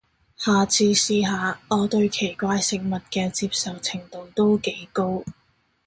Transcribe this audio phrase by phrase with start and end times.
[0.35, 5.23] 下次試下，我對奇怪食物嘅接受程度都幾高